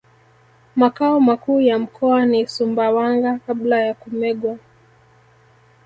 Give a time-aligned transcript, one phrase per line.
[0.75, 4.57] Makao makuu ya mkoa ni Sumbawanga Kabla ya kumegwa